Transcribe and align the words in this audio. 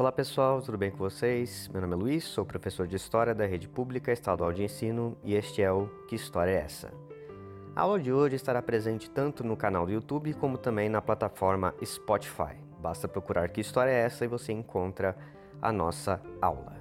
Olá 0.00 0.10
pessoal, 0.10 0.62
tudo 0.62 0.78
bem 0.78 0.90
com 0.90 0.96
vocês? 0.96 1.68
Meu 1.68 1.82
nome 1.82 1.92
é 1.92 1.96
Luiz, 1.98 2.24
sou 2.24 2.42
professor 2.42 2.86
de 2.86 2.96
História 2.96 3.34
da 3.34 3.44
Rede 3.44 3.68
Pública 3.68 4.10
Estadual 4.10 4.50
de 4.50 4.64
Ensino 4.64 5.14
e 5.22 5.34
este 5.34 5.60
é 5.60 5.70
o 5.70 5.88
Que 6.08 6.14
História 6.14 6.52
é 6.52 6.54
Essa? 6.54 6.90
A 7.76 7.82
aula 7.82 8.00
de 8.00 8.10
hoje 8.10 8.34
estará 8.34 8.62
presente 8.62 9.10
tanto 9.10 9.44
no 9.44 9.58
canal 9.58 9.84
do 9.84 9.92
YouTube 9.92 10.32
como 10.32 10.56
também 10.56 10.88
na 10.88 11.02
plataforma 11.02 11.74
Spotify. 11.84 12.56
Basta 12.80 13.06
procurar 13.06 13.50
Que 13.50 13.60
História 13.60 13.90
é 13.90 14.00
Essa 14.00 14.24
e 14.24 14.28
você 14.28 14.54
encontra 14.54 15.14
a 15.60 15.70
nossa 15.70 16.18
aula. 16.40 16.76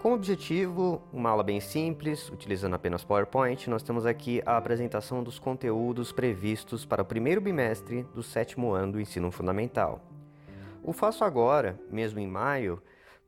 Como 0.00 0.14
objetivo, 0.14 1.02
uma 1.12 1.30
aula 1.30 1.42
bem 1.42 1.58
simples, 1.58 2.28
utilizando 2.28 2.74
apenas 2.74 3.02
PowerPoint, 3.02 3.68
nós 3.68 3.82
temos 3.82 4.06
aqui 4.06 4.40
a 4.46 4.56
apresentação 4.56 5.24
dos 5.24 5.40
conteúdos 5.40 6.12
previstos 6.12 6.86
para 6.86 7.02
o 7.02 7.04
primeiro 7.04 7.40
bimestre 7.40 8.04
do 8.14 8.22
sétimo 8.22 8.70
ano 8.70 8.92
do 8.92 9.00
ensino 9.00 9.28
fundamental. 9.32 10.11
O 10.82 10.92
faço 10.92 11.24
agora, 11.24 11.78
mesmo 11.90 12.18
em 12.18 12.26
maio, 12.26 12.82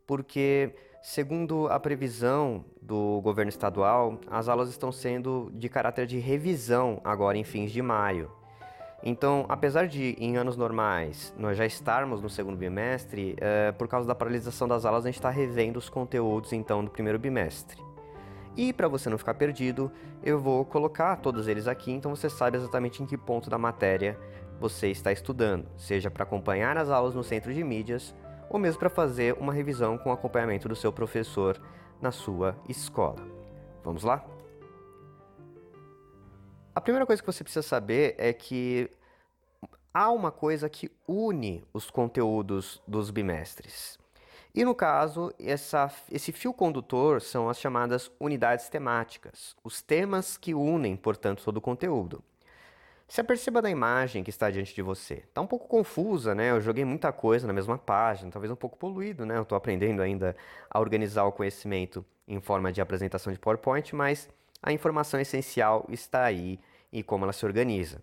porque, 0.06 0.74
segundo 1.02 1.68
a 1.68 1.78
previsão 1.78 2.64
do 2.82 3.20
governo 3.22 3.48
estadual, 3.48 4.18
as 4.28 4.48
aulas 4.48 4.68
estão 4.68 4.90
sendo 4.90 5.52
de 5.54 5.68
caráter 5.68 6.06
de 6.06 6.18
revisão 6.18 7.00
agora 7.04 7.38
em 7.38 7.44
fins 7.44 7.70
de 7.70 7.80
maio. 7.80 8.30
Então, 9.06 9.44
apesar 9.48 9.86
de 9.86 10.16
em 10.18 10.36
anos 10.36 10.56
normais 10.56 11.32
nós 11.38 11.56
já 11.56 11.66
estarmos 11.66 12.22
no 12.22 12.28
segundo 12.28 12.56
bimestre, 12.56 13.36
é, 13.38 13.70
por 13.70 13.86
causa 13.86 14.08
da 14.08 14.14
paralisação 14.14 14.66
das 14.66 14.84
aulas, 14.84 15.04
a 15.04 15.08
gente 15.08 15.18
está 15.18 15.30
revendo 15.30 15.78
os 15.78 15.88
conteúdos 15.88 16.52
então 16.52 16.82
do 16.84 16.90
primeiro 16.90 17.18
bimestre. 17.18 17.80
E 18.56 18.72
para 18.72 18.88
você 18.88 19.10
não 19.10 19.18
ficar 19.18 19.34
perdido, 19.34 19.92
eu 20.22 20.38
vou 20.40 20.64
colocar 20.64 21.16
todos 21.16 21.48
eles 21.48 21.66
aqui, 21.68 21.92
então 21.92 22.14
você 22.14 22.30
sabe 22.30 22.56
exatamente 22.56 23.02
em 23.02 23.06
que 23.06 23.16
ponto 23.16 23.50
da 23.50 23.58
matéria 23.58 24.18
você 24.64 24.90
está 24.90 25.12
estudando, 25.12 25.68
seja 25.76 26.10
para 26.10 26.22
acompanhar 26.22 26.78
as 26.78 26.88
aulas 26.88 27.14
no 27.14 27.22
centro 27.22 27.52
de 27.52 27.62
mídias 27.62 28.14
ou 28.48 28.58
mesmo 28.58 28.78
para 28.78 28.88
fazer 28.88 29.34
uma 29.34 29.52
revisão 29.52 29.98
com 29.98 30.10
acompanhamento 30.10 30.70
do 30.70 30.74
seu 30.74 30.90
professor 30.90 31.60
na 32.00 32.10
sua 32.10 32.56
escola. 32.66 33.20
Vamos 33.82 34.02
lá? 34.02 34.24
A 36.74 36.80
primeira 36.80 37.04
coisa 37.04 37.20
que 37.20 37.30
você 37.30 37.44
precisa 37.44 37.62
saber 37.62 38.14
é 38.16 38.32
que 38.32 38.90
há 39.92 40.10
uma 40.10 40.32
coisa 40.32 40.66
que 40.66 40.90
une 41.06 41.62
os 41.70 41.90
conteúdos 41.90 42.82
dos 42.88 43.10
bimestres. 43.10 43.98
E 44.54 44.64
no 44.64 44.74
caso, 44.74 45.30
essa, 45.38 45.92
esse 46.10 46.32
fio 46.32 46.54
condutor 46.54 47.20
são 47.20 47.50
as 47.50 47.60
chamadas 47.60 48.10
unidades 48.18 48.70
temáticas, 48.70 49.54
os 49.62 49.82
temas 49.82 50.38
que 50.38 50.54
unem, 50.54 50.96
portanto, 50.96 51.44
todo 51.44 51.58
o 51.58 51.60
conteúdo. 51.60 52.24
Se 53.06 53.20
aperceba 53.20 53.60
da 53.60 53.68
imagem 53.70 54.24
que 54.24 54.30
está 54.30 54.50
diante 54.50 54.74
de 54.74 54.82
você. 54.82 55.14
Está 55.14 55.40
um 55.40 55.46
pouco 55.46 55.68
confusa, 55.68 56.34
né? 56.34 56.50
Eu 56.50 56.60
joguei 56.60 56.84
muita 56.84 57.12
coisa 57.12 57.46
na 57.46 57.52
mesma 57.52 57.76
página, 57.76 58.30
talvez 58.30 58.50
um 58.50 58.56
pouco 58.56 58.78
poluído, 58.78 59.26
né? 59.26 59.36
Eu 59.36 59.42
estou 59.42 59.56
aprendendo 59.56 60.00
ainda 60.00 60.34
a 60.70 60.80
organizar 60.80 61.24
o 61.24 61.32
conhecimento 61.32 62.04
em 62.26 62.40
forma 62.40 62.72
de 62.72 62.80
apresentação 62.80 63.32
de 63.32 63.38
PowerPoint, 63.38 63.94
mas 63.94 64.28
a 64.62 64.72
informação 64.72 65.20
essencial 65.20 65.84
está 65.90 66.24
aí 66.24 66.58
e 66.90 67.02
como 67.02 67.24
ela 67.24 67.32
se 67.32 67.44
organiza. 67.44 68.00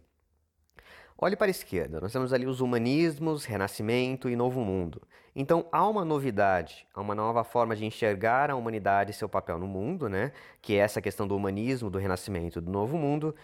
Olhe 1.18 1.36
para 1.36 1.48
a 1.48 1.52
esquerda, 1.52 2.00
nós 2.02 2.12
temos 2.12 2.34
ali 2.34 2.48
os 2.48 2.62
humanismos, 2.62 3.46
renascimento 3.46 4.28
e 4.30 4.36
novo 4.36 4.62
mundo. 4.62 5.02
Então 5.36 5.68
há 5.72 5.88
uma 5.88 6.04
novidade, 6.04 6.88
há 6.94 7.02
uma 7.02 7.14
nova 7.14 7.44
forma 7.44 7.76
de 7.76 7.86
enxergar 7.86 8.50
a 8.50 8.56
humanidade 8.56 9.12
e 9.12 9.14
seu 9.14 9.30
papel 9.30 9.58
no 9.60 9.68
mundo, 9.68 10.10
né? 10.10 10.32
Que 10.62 10.76
é 10.76 10.78
essa 10.78 11.02
questão 11.02 11.28
do 11.28 11.36
humanismo, 11.36 11.90
do 11.90 12.00
renascimento, 12.00 12.60
do 12.60 12.72
novo 12.72 12.98
mundo. 12.98 13.36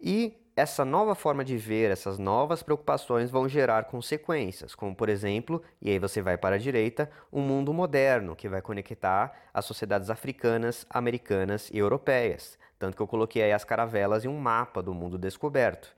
E 0.00 0.34
essa 0.58 0.84
nova 0.84 1.14
forma 1.14 1.44
de 1.44 1.56
ver, 1.56 1.88
essas 1.88 2.18
novas 2.18 2.64
preocupações 2.64 3.30
vão 3.30 3.48
gerar 3.48 3.84
consequências, 3.84 4.74
como 4.74 4.92
por 4.92 5.08
exemplo, 5.08 5.62
e 5.80 5.88
aí 5.88 6.00
você 6.00 6.20
vai 6.20 6.36
para 6.36 6.56
a 6.56 6.58
direita, 6.58 7.08
um 7.32 7.40
mundo 7.40 7.72
moderno 7.72 8.34
que 8.34 8.48
vai 8.48 8.60
conectar 8.60 9.32
as 9.54 9.64
sociedades 9.64 10.10
africanas, 10.10 10.84
americanas 10.90 11.70
e 11.72 11.78
europeias. 11.78 12.58
Tanto 12.76 12.96
que 12.96 13.02
eu 13.02 13.06
coloquei 13.06 13.40
aí 13.40 13.52
as 13.52 13.62
caravelas 13.62 14.24
e 14.24 14.28
um 14.28 14.36
mapa 14.36 14.82
do 14.82 14.92
mundo 14.92 15.16
descoberto. 15.16 15.94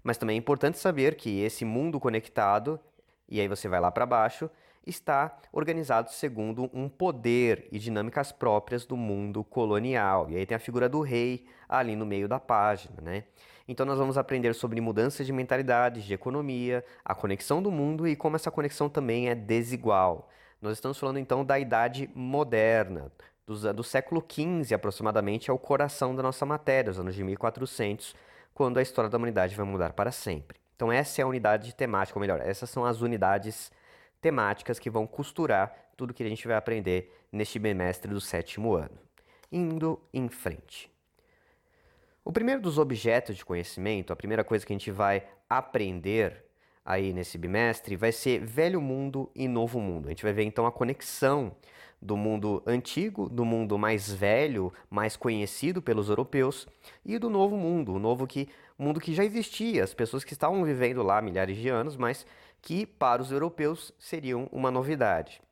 Mas 0.00 0.16
também 0.16 0.36
é 0.36 0.38
importante 0.38 0.78
saber 0.78 1.16
que 1.16 1.40
esse 1.40 1.64
mundo 1.64 1.98
conectado, 1.98 2.78
e 3.28 3.40
aí 3.40 3.48
você 3.48 3.66
vai 3.66 3.80
lá 3.80 3.90
para 3.90 4.06
baixo, 4.06 4.48
está 4.86 5.36
organizado 5.52 6.10
segundo 6.10 6.70
um 6.72 6.88
poder 6.88 7.68
e 7.72 7.78
dinâmicas 7.78 8.32
próprias 8.32 8.84
do 8.84 8.96
mundo 8.96 9.42
colonial. 9.44 10.28
E 10.30 10.36
aí 10.36 10.46
tem 10.46 10.56
a 10.56 10.60
figura 10.60 10.88
do 10.88 11.00
rei 11.00 11.46
ali 11.68 11.96
no 11.96 12.04
meio 12.04 12.28
da 12.28 12.38
página, 12.38 13.00
né? 13.00 13.24
Então 13.66 13.86
nós 13.86 13.98
vamos 13.98 14.18
aprender 14.18 14.54
sobre 14.54 14.80
mudanças 14.80 15.26
de 15.26 15.32
mentalidades, 15.32 16.04
de 16.04 16.12
economia, 16.12 16.84
a 17.04 17.14
conexão 17.14 17.62
do 17.62 17.70
mundo 17.70 18.06
e 18.06 18.14
como 18.14 18.36
essa 18.36 18.50
conexão 18.50 18.88
também 18.88 19.28
é 19.28 19.34
desigual. 19.34 20.28
Nós 20.60 20.74
estamos 20.74 20.98
falando 20.98 21.18
então 21.18 21.44
da 21.44 21.58
idade 21.58 22.10
moderna, 22.14 23.10
do, 23.46 23.72
do 23.72 23.82
século 23.82 24.22
XV 24.26 24.74
aproximadamente, 24.74 25.50
é 25.50 25.52
o 25.52 25.58
coração 25.58 26.14
da 26.14 26.22
nossa 26.22 26.44
matéria, 26.44 26.90
os 26.90 26.98
anos 26.98 27.14
de 27.14 27.24
1400, 27.24 28.14
quando 28.52 28.78
a 28.78 28.82
história 28.82 29.10
da 29.10 29.16
humanidade 29.16 29.54
vai 29.54 29.64
mudar 29.64 29.92
para 29.94 30.12
sempre. 30.12 30.58
Então 30.76 30.92
essa 30.92 31.22
é 31.22 31.24
a 31.24 31.26
unidade 31.26 31.74
temática, 31.74 32.18
ou 32.18 32.20
melhor, 32.20 32.40
essas 32.40 32.68
são 32.68 32.84
as 32.84 33.00
unidades 33.00 33.68
temáticas 33.68 33.83
que 34.80 34.90
vão 34.90 35.06
costurar 35.06 35.74
tudo 35.96 36.14
que 36.14 36.22
a 36.22 36.28
gente 36.28 36.46
vai 36.46 36.56
aprender 36.56 37.12
neste 37.30 37.58
bimestre 37.58 38.10
do 38.10 38.20
sétimo 38.20 38.74
ano. 38.74 38.98
Indo 39.50 40.00
em 40.12 40.28
frente. 40.28 40.90
O 42.24 42.32
primeiro 42.32 42.60
dos 42.60 42.78
objetos 42.78 43.36
de 43.36 43.44
conhecimento, 43.44 44.12
a 44.12 44.16
primeira 44.16 44.42
coisa 44.42 44.64
que 44.64 44.72
a 44.72 44.76
gente 44.76 44.90
vai 44.90 45.26
aprender 45.48 46.44
aí 46.84 47.12
nesse 47.12 47.38
bimestre 47.38 47.96
vai 47.96 48.12
ser 48.12 48.44
velho 48.44 48.80
mundo 48.80 49.30
e 49.34 49.48
novo 49.48 49.80
mundo. 49.80 50.06
A 50.06 50.08
gente 50.10 50.22
vai 50.22 50.32
ver 50.32 50.44
então 50.44 50.66
a 50.66 50.72
conexão 50.72 51.54
do 52.00 52.16
mundo 52.16 52.62
antigo, 52.66 53.30
do 53.30 53.44
mundo 53.44 53.78
mais 53.78 54.12
velho, 54.12 54.72
mais 54.90 55.16
conhecido 55.16 55.80
pelos 55.80 56.10
europeus, 56.10 56.68
e 57.04 57.18
do 57.18 57.30
novo 57.30 57.56
mundo, 57.56 57.94
o 57.94 57.98
novo 57.98 58.26
que, 58.26 58.48
mundo 58.78 59.00
que 59.00 59.14
já 59.14 59.24
existia, 59.24 59.82
as 59.82 59.94
pessoas 59.94 60.22
que 60.22 60.34
estavam 60.34 60.62
vivendo 60.64 61.02
lá 61.02 61.22
milhares 61.22 61.56
de 61.56 61.68
anos, 61.70 61.96
mas 61.96 62.26
que 62.64 62.86
para 62.86 63.20
os 63.20 63.30
europeus 63.30 63.92
seriam 63.98 64.48
uma 64.50 64.70
novidade. 64.70 65.42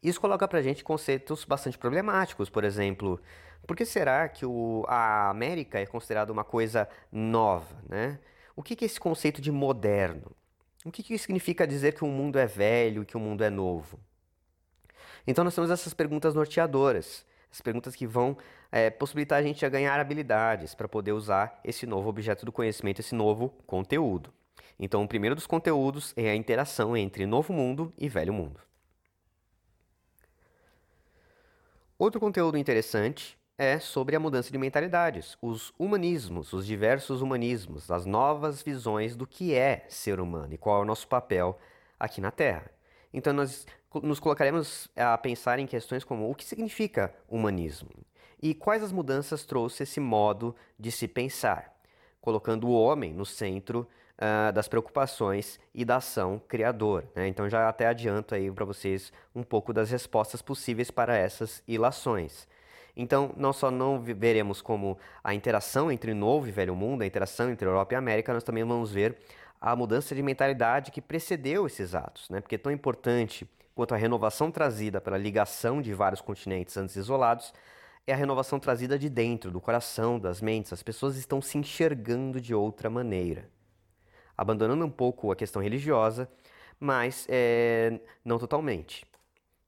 Isso 0.00 0.20
coloca 0.20 0.46
para 0.46 0.60
a 0.60 0.62
gente 0.62 0.84
conceitos 0.84 1.44
bastante 1.44 1.76
problemáticos, 1.76 2.48
por 2.48 2.62
exemplo, 2.62 3.20
por 3.66 3.76
que 3.76 3.84
será 3.84 4.28
que 4.28 4.46
o, 4.46 4.84
a 4.86 5.28
América 5.28 5.80
é 5.80 5.86
considerada 5.86 6.32
uma 6.32 6.44
coisa 6.44 6.88
nova, 7.10 7.74
né? 7.88 8.20
O 8.54 8.62
que, 8.62 8.76
que 8.76 8.84
é 8.84 8.86
esse 8.86 9.00
conceito 9.00 9.42
de 9.42 9.50
moderno? 9.50 10.30
O 10.84 10.92
que, 10.92 11.02
que 11.02 11.18
significa 11.18 11.66
dizer 11.66 11.94
que 11.94 12.04
o 12.04 12.08
mundo 12.08 12.38
é 12.38 12.46
velho 12.46 13.02
e 13.02 13.06
que 13.06 13.16
o 13.16 13.20
mundo 13.20 13.42
é 13.42 13.50
novo? 13.50 13.98
Então 15.26 15.42
nós 15.42 15.54
temos 15.54 15.70
essas 15.70 15.92
perguntas 15.92 16.32
norteadoras, 16.32 17.26
as 17.52 17.60
perguntas 17.60 17.96
que 17.96 18.06
vão 18.06 18.38
é, 18.70 18.88
possibilitar 18.88 19.40
a 19.40 19.42
gente 19.42 19.66
a 19.66 19.68
ganhar 19.68 19.98
habilidades 19.98 20.76
para 20.76 20.88
poder 20.88 21.12
usar 21.12 21.60
esse 21.64 21.86
novo 21.86 22.08
objeto 22.08 22.46
do 22.46 22.52
conhecimento, 22.52 23.00
esse 23.00 23.16
novo 23.16 23.48
conteúdo. 23.66 24.32
Então 24.78 25.02
o 25.02 25.08
primeiro 25.08 25.34
dos 25.34 25.46
conteúdos 25.46 26.12
é 26.16 26.30
a 26.30 26.34
interação 26.34 26.96
entre 26.96 27.26
novo 27.26 27.52
mundo 27.52 27.92
e 27.98 28.08
velho 28.08 28.32
mundo. 28.32 28.60
Outro 31.98 32.18
conteúdo 32.18 32.56
interessante 32.56 33.38
é 33.58 33.78
sobre 33.78 34.16
a 34.16 34.20
mudança 34.20 34.50
de 34.50 34.56
mentalidades, 34.56 35.36
os 35.42 35.70
humanismos, 35.78 36.54
os 36.54 36.64
diversos 36.64 37.20
humanismos, 37.20 37.90
as 37.90 38.06
novas 38.06 38.62
visões 38.62 39.14
do 39.14 39.26
que 39.26 39.54
é 39.54 39.84
ser 39.86 40.18
humano 40.18 40.54
e 40.54 40.56
qual 40.56 40.78
é 40.78 40.82
o 40.82 40.86
nosso 40.86 41.06
papel 41.06 41.58
aqui 41.98 42.22
na 42.22 42.30
Terra. 42.30 42.70
Então 43.12 43.34
nós 43.34 43.66
nos 44.02 44.18
colocaremos 44.18 44.88
a 44.96 45.18
pensar 45.18 45.58
em 45.58 45.66
questões 45.66 46.04
como 46.04 46.30
o 46.30 46.34
que 46.34 46.44
significa 46.44 47.14
humanismo 47.28 47.90
e 48.42 48.54
quais 48.54 48.82
as 48.82 48.92
mudanças 48.92 49.44
trouxe 49.44 49.82
esse 49.82 50.00
modo 50.00 50.56
de 50.78 50.90
se 50.90 51.06
pensar, 51.06 51.76
colocando 52.18 52.66
o 52.66 52.72
homem 52.72 53.12
no 53.12 53.26
centro 53.26 53.86
uh, 54.20 54.52
das 54.52 54.68
preocupações 54.68 55.58
e 55.74 55.84
da 55.84 55.96
ação 55.96 56.40
criadora. 56.46 57.08
Né? 57.14 57.28
Então 57.28 57.48
já 57.48 57.68
até 57.68 57.86
adianto 57.86 58.34
aí 58.34 58.50
para 58.50 58.64
vocês 58.64 59.12
um 59.34 59.42
pouco 59.42 59.72
das 59.72 59.90
respostas 59.90 60.42
possíveis 60.42 60.90
para 60.90 61.16
essas 61.16 61.62
ilações. 61.66 62.46
Então, 62.96 63.32
não 63.36 63.52
só 63.52 63.70
não 63.70 64.00
veremos 64.02 64.60
como 64.60 64.98
a 65.22 65.32
interação 65.32 65.90
entre 65.90 66.12
novo 66.12 66.48
e 66.48 66.50
velho 66.50 66.74
mundo, 66.74 67.02
a 67.02 67.06
interação 67.06 67.48
entre 67.48 67.66
Europa 67.66 67.94
e 67.94 67.96
América, 67.96 68.34
nós 68.34 68.42
também 68.42 68.64
vamos 68.64 68.92
ver 68.92 69.16
a 69.60 69.76
mudança 69.76 70.14
de 70.14 70.22
mentalidade 70.22 70.90
que 70.90 71.00
precedeu 71.00 71.66
esses 71.66 71.94
atos, 71.94 72.28
né? 72.28 72.40
Porque 72.40 72.56
é 72.56 72.58
tão 72.58 72.72
importante 72.72 73.48
quanto 73.74 73.94
a 73.94 73.96
renovação 73.96 74.50
trazida 74.50 75.00
pela 75.00 75.16
ligação 75.16 75.80
de 75.80 75.94
vários 75.94 76.20
continentes 76.20 76.76
antes 76.76 76.96
isolados, 76.96 77.54
é 78.06 78.12
a 78.12 78.16
renovação 78.16 78.58
trazida 78.58 78.98
de 78.98 79.08
dentro, 79.08 79.50
do 79.50 79.60
coração, 79.60 80.18
das 80.18 80.40
mentes. 80.40 80.72
As 80.72 80.82
pessoas 80.82 81.16
estão 81.16 81.40
se 81.40 81.56
enxergando 81.58 82.40
de 82.40 82.54
outra 82.54 82.90
maneira. 82.90 83.48
Abandonando 84.40 84.86
um 84.86 84.90
pouco 84.90 85.30
a 85.30 85.36
questão 85.36 85.60
religiosa, 85.60 86.26
mas 86.80 87.26
é, 87.28 88.00
não 88.24 88.38
totalmente. 88.38 89.04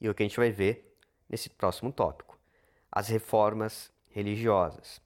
E 0.01 0.07
é 0.07 0.11
o 0.11 0.15
que 0.15 0.23
a 0.23 0.27
gente 0.27 0.39
vai 0.39 0.51
ver 0.51 0.97
nesse 1.29 1.51
próximo 1.51 1.93
tópico: 1.93 2.39
as 2.91 3.09
reformas 3.09 3.93
religiosas. 4.09 4.99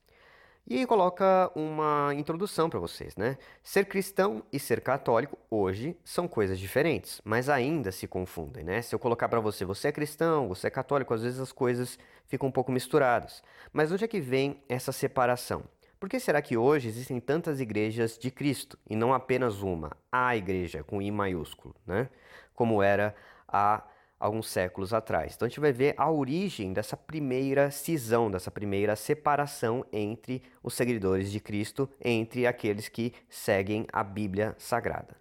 E 0.65 0.85
coloca 0.85 1.51
uma 1.53 2.13
introdução 2.15 2.69
para 2.69 2.79
vocês, 2.79 3.17
né? 3.17 3.37
Ser 3.61 3.83
cristão 3.83 4.41
e 4.53 4.57
ser 4.57 4.79
católico 4.79 5.37
hoje 5.51 5.97
são 6.01 6.29
coisas 6.29 6.57
diferentes, 6.57 7.19
mas 7.25 7.49
ainda 7.49 7.91
se 7.91 8.07
confundem, 8.07 8.63
né? 8.63 8.81
Se 8.81 8.95
eu 8.95 8.99
colocar 8.99 9.27
para 9.27 9.41
você, 9.41 9.65
você 9.65 9.89
é 9.89 9.91
cristão, 9.91 10.47
você 10.47 10.67
é 10.67 10.69
católico, 10.69 11.13
às 11.13 11.23
vezes 11.23 11.41
as 11.41 11.51
coisas 11.51 11.99
ficam 12.25 12.47
um 12.47 12.51
pouco 12.53 12.71
misturadas. 12.71 13.43
Mas 13.73 13.91
onde 13.91 14.05
é 14.05 14.07
que 14.07 14.21
vem 14.21 14.63
essa 14.69 14.93
separação? 14.93 15.65
Por 15.99 16.07
que 16.07 16.19
será 16.19 16.41
que 16.41 16.55
hoje 16.55 16.87
existem 16.87 17.19
tantas 17.19 17.59
igrejas 17.59 18.17
de 18.17 18.29
Cristo 18.29 18.77
e 18.87 18.95
não 18.95 19.13
apenas 19.13 19.61
uma, 19.61 19.97
a 20.11 20.35
igreja 20.35 20.83
com 20.83 21.01
I 21.01 21.09
maiúsculo, 21.11 21.75
né? 21.85 22.09
Como 22.53 22.83
era 22.83 23.15
há 23.47 23.83
alguns 24.19 24.47
séculos 24.47 24.93
atrás. 24.93 25.33
Então 25.35 25.45
a 25.45 25.49
gente 25.49 25.59
vai 25.59 25.71
ver 25.71 25.95
a 25.97 26.09
origem 26.09 26.73
dessa 26.73 26.97
primeira 26.97 27.71
cisão, 27.71 28.29
dessa 28.29 28.51
primeira 28.51 28.95
separação 28.95 29.85
entre 29.91 30.41
os 30.61 30.73
seguidores 30.73 31.31
de 31.31 31.39
Cristo, 31.39 31.89
entre 32.03 32.45
aqueles 32.45 32.89
que 32.89 33.13
seguem 33.29 33.87
a 33.91 34.03
Bíblia 34.03 34.55
Sagrada. 34.57 35.15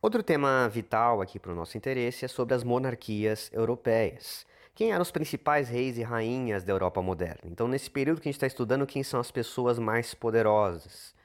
Outro 0.00 0.22
tema 0.22 0.68
vital 0.68 1.20
aqui 1.20 1.40
para 1.40 1.50
o 1.50 1.56
nosso 1.56 1.76
interesse 1.76 2.24
é 2.24 2.28
sobre 2.28 2.54
as 2.54 2.62
monarquias 2.62 3.50
europeias. 3.52 4.46
Quem 4.78 4.92
eram 4.92 5.02
os 5.02 5.10
principais 5.10 5.68
reis 5.68 5.98
e 5.98 6.04
rainhas 6.04 6.62
da 6.62 6.72
Europa 6.72 7.02
moderna? 7.02 7.40
Então, 7.46 7.66
nesse 7.66 7.90
período 7.90 8.20
que 8.20 8.28
a 8.28 8.30
gente 8.30 8.36
está 8.36 8.46
estudando, 8.46 8.86
quem 8.86 9.02
são 9.02 9.18
as 9.18 9.28
pessoas 9.28 9.76
mais 9.76 10.14
poderosas? 10.14 11.16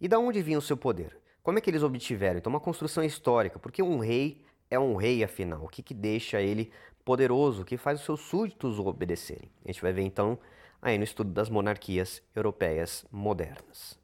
E 0.00 0.08
da 0.08 0.18
onde 0.18 0.40
vinha 0.40 0.56
o 0.56 0.62
seu 0.62 0.78
poder? 0.78 1.18
Como 1.42 1.58
é 1.58 1.60
que 1.60 1.68
eles 1.68 1.82
obtiveram? 1.82 2.38
Então, 2.38 2.50
uma 2.50 2.58
construção 2.58 3.04
histórica, 3.04 3.58
porque 3.58 3.82
um 3.82 3.98
rei 3.98 4.42
é 4.70 4.78
um 4.78 4.96
rei, 4.96 5.22
afinal. 5.22 5.62
O 5.62 5.68
que, 5.68 5.82
que 5.82 5.92
deixa 5.92 6.40
ele 6.40 6.72
poderoso, 7.04 7.60
o 7.60 7.64
que 7.66 7.76
faz 7.76 8.00
os 8.00 8.06
seus 8.06 8.20
súditos 8.22 8.78
obedecerem? 8.78 9.50
A 9.62 9.68
gente 9.68 9.82
vai 9.82 9.92
ver 9.92 10.04
então 10.04 10.38
aí 10.80 10.96
no 10.96 11.04
estudo 11.04 11.30
das 11.32 11.50
monarquias 11.50 12.22
europeias 12.34 13.04
modernas. 13.12 14.00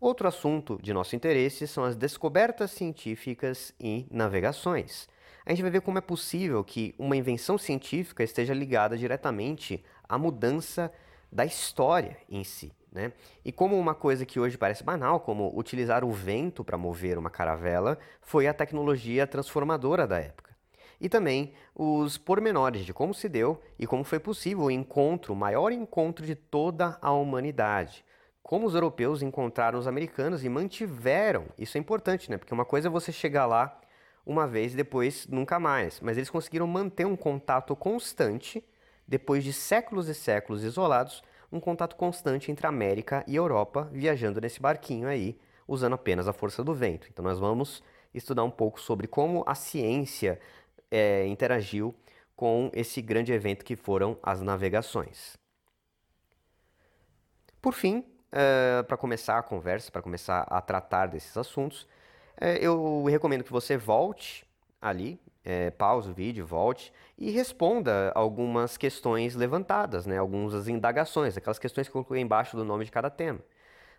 Outro 0.00 0.28
assunto 0.28 0.78
de 0.80 0.92
nosso 0.92 1.16
interesse 1.16 1.66
são 1.66 1.82
as 1.82 1.96
descobertas 1.96 2.70
científicas 2.70 3.74
e 3.80 4.06
navegações. 4.08 5.08
A 5.44 5.50
gente 5.50 5.62
vai 5.62 5.70
ver 5.70 5.80
como 5.80 5.98
é 5.98 6.00
possível 6.00 6.62
que 6.62 6.94
uma 6.98 7.16
invenção 7.16 7.58
científica 7.58 8.22
esteja 8.22 8.54
ligada 8.54 8.96
diretamente 8.96 9.84
à 10.08 10.16
mudança 10.16 10.92
da 11.30 11.44
história 11.44 12.16
em 12.28 12.44
si. 12.44 12.72
Né? 12.92 13.12
E 13.44 13.50
como 13.50 13.78
uma 13.78 13.94
coisa 13.94 14.26
que 14.26 14.38
hoje 14.38 14.58
parece 14.58 14.84
banal, 14.84 15.18
como 15.20 15.50
utilizar 15.58 16.04
o 16.04 16.12
vento 16.12 16.62
para 16.62 16.76
mover 16.76 17.16
uma 17.16 17.30
caravela, 17.30 17.98
foi 18.20 18.46
a 18.46 18.54
tecnologia 18.54 19.26
transformadora 19.26 20.06
da 20.06 20.20
época. 20.20 20.52
E 21.00 21.08
também 21.08 21.52
os 21.74 22.16
pormenores 22.16 22.84
de 22.84 22.92
como 22.92 23.12
se 23.12 23.28
deu 23.28 23.60
e 23.76 23.86
como 23.86 24.04
foi 24.04 24.20
possível 24.20 24.64
o 24.64 24.70
encontro, 24.70 25.32
o 25.32 25.36
maior 25.36 25.72
encontro 25.72 26.24
de 26.24 26.36
toda 26.36 26.96
a 27.02 27.10
humanidade. 27.10 28.04
Como 28.42 28.66
os 28.66 28.74
europeus 28.74 29.22
encontraram 29.22 29.78
os 29.78 29.88
americanos 29.88 30.44
e 30.44 30.48
mantiveram. 30.48 31.46
Isso 31.58 31.76
é 31.76 31.80
importante, 31.80 32.30
né? 32.30 32.36
Porque 32.36 32.54
uma 32.54 32.64
coisa 32.64 32.86
é 32.86 32.90
você 32.90 33.10
chegar 33.10 33.46
lá 33.46 33.80
uma 34.24 34.46
vez 34.46 34.74
depois 34.74 35.26
nunca 35.26 35.58
mais. 35.58 36.00
Mas 36.00 36.16
eles 36.16 36.30
conseguiram 36.30 36.66
manter 36.66 37.06
um 37.06 37.16
contato 37.16 37.74
constante, 37.74 38.64
depois 39.06 39.44
de 39.44 39.52
séculos 39.52 40.08
e 40.08 40.14
séculos 40.14 40.62
isolados, 40.62 41.22
um 41.50 41.60
contato 41.60 41.96
constante 41.96 42.50
entre 42.50 42.66
América 42.66 43.24
e 43.26 43.36
Europa, 43.36 43.88
viajando 43.92 44.40
nesse 44.40 44.60
barquinho 44.60 45.06
aí, 45.06 45.38
usando 45.68 45.94
apenas 45.94 46.26
a 46.26 46.32
força 46.32 46.64
do 46.64 46.74
vento. 46.74 47.08
Então, 47.10 47.24
nós 47.24 47.38
vamos 47.38 47.82
estudar 48.14 48.44
um 48.44 48.50
pouco 48.50 48.80
sobre 48.80 49.06
como 49.06 49.44
a 49.46 49.54
ciência 49.54 50.40
é, 50.90 51.26
interagiu 51.26 51.94
com 52.34 52.70
esse 52.72 53.00
grande 53.02 53.32
evento 53.32 53.64
que 53.64 53.76
foram 53.76 54.18
as 54.22 54.40
navegações. 54.40 55.36
Por 57.60 57.74
fim, 57.74 58.04
é, 58.32 58.82
para 58.82 58.96
começar 58.96 59.38
a 59.38 59.42
conversa, 59.42 59.92
para 59.92 60.02
começar 60.02 60.40
a 60.48 60.60
tratar 60.60 61.06
desses 61.06 61.36
assuntos, 61.36 61.86
é, 62.40 62.58
eu 62.58 63.04
recomendo 63.04 63.44
que 63.44 63.52
você 63.52 63.76
volte 63.76 64.46
ali 64.80 65.20
é, 65.44 65.70
pause 65.70 66.10
o 66.10 66.14
vídeo, 66.14 66.46
volte 66.46 66.92
e 67.18 67.30
responda 67.30 68.12
algumas 68.14 68.76
questões 68.76 69.34
levantadas, 69.34 70.06
né? 70.06 70.18
algumas 70.18 70.68
indagações, 70.68 71.36
aquelas 71.36 71.58
questões 71.58 71.88
que 71.88 71.90
eu 71.90 72.04
coloquei 72.04 72.22
embaixo 72.22 72.56
do 72.56 72.64
nome 72.64 72.84
de 72.84 72.90
cada 72.90 73.10
tema. 73.10 73.40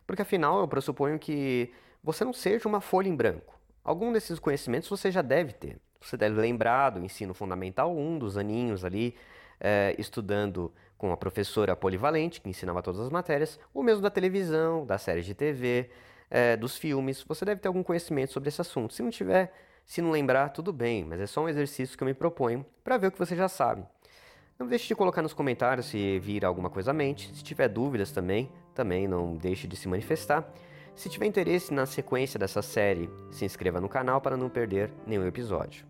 Porque 0.06 0.22
afinal 0.22 0.60
eu 0.60 0.68
pressuponho 0.68 1.20
que 1.20 1.72
você 2.04 2.24
não 2.24 2.34
seja 2.34 2.68
uma 2.68 2.82
folha 2.82 3.08
em 3.08 3.16
branco. 3.16 3.60
Algum 3.84 4.12
desses 4.12 4.40
conhecimentos 4.40 4.90
você 4.90 5.12
já 5.12 5.22
deve 5.22 5.54
ter. 5.54 5.78
Você 6.02 6.18
deve 6.18 6.40
lembrar 6.40 6.92
do 6.92 7.04
ensino 7.04 7.34
fundamental 7.34 7.96
1, 7.96 8.20
dos 8.20 8.38
aninhos 8.38 8.84
ali, 8.84 9.16
é, 9.60 9.96
estudando 9.98 10.74
com 10.98 11.12
a 11.12 11.18
professora 11.18 11.76
polivalente, 11.76 12.42
que 12.42 12.50
ensinava 12.50 12.82
todas 12.82 13.02
as 13.02 13.10
matérias, 13.10 13.60
ou 13.74 13.84
mesmo 13.84 14.02
da 14.02 14.10
televisão, 14.10 14.86
da 14.86 14.98
série 14.98 15.22
de 15.22 15.34
TV, 15.34 15.90
é, 16.34 16.58
dos 16.58 16.76
filmes. 16.76 17.24
Você 17.28 17.46
deve 17.46 17.62
ter 17.62 17.68
algum 17.68 17.84
conhecimento 17.84 18.34
sobre 18.34 18.50
esse 18.50 18.60
assunto. 18.60 18.94
Se 18.96 19.04
não 19.04 19.12
tiver, 19.12 19.54
se 19.86 20.02
não 20.02 20.10
lembrar, 20.10 20.50
tudo 20.50 20.74
bem, 20.74 21.06
mas 21.06 21.22
é 21.22 21.28
só 21.28 21.44
um 21.44 21.48
exercício 21.48 21.96
que 21.96 22.04
eu 22.04 22.08
me 22.08 22.14
proponho 22.14 22.66
para 22.84 22.98
ver 22.98 23.08
o 23.08 23.12
que 23.12 23.20
você 23.20 23.36
já 23.36 23.48
sabe. 23.48 23.86
Não 24.58 24.68
deixe 24.68 24.88
de 24.88 24.96
colocar 24.96 25.22
nos 25.22 25.34
comentários 25.34 25.86
se 25.86 26.20
vir 26.20 26.44
alguma 26.44 26.70
coisa 26.70 26.90
à 26.90 26.94
mente. 26.94 27.34
Se 27.36 27.44
tiver 27.44 27.68
dúvidas 27.68 28.12
também, 28.12 28.52
também 28.74 29.08
não 29.08 29.38
deixe 29.38 29.68
de 29.68 29.76
se 29.76 29.88
manifestar. 29.88 30.52
Se 30.96 31.10
tiver 31.10 31.28
interesse 31.28 31.74
na 31.74 31.86
sequência 31.86 32.40
dessa 32.40 32.62
série, 32.62 33.10
se 33.32 33.46
inscreva 33.46 33.80
no 33.80 33.90
canal 33.90 34.20
para 34.20 34.38
não 34.38 34.50
perder 34.50 34.92
nenhum 35.06 35.26
episódio. 35.28 35.86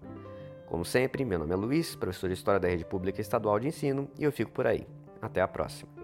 Como 0.66 0.84
sempre, 0.84 1.24
meu 1.24 1.40
nome 1.40 1.54
é 1.54 1.56
Luiz, 1.56 1.95
professor 1.95 2.28
de 2.28 2.34
História 2.34 2.60
da 2.60 2.68
Rede 2.68 2.86
Pública 2.86 3.22
Estadual 3.22 3.60
de 3.60 3.68
Ensino, 3.68 4.10
e 4.18 4.24
eu 4.24 4.31
fico 4.31 4.51
por 4.51 4.66
aí. 4.66 4.88
Até 5.22 5.42
a 5.42 5.48
próxima. 5.48 6.02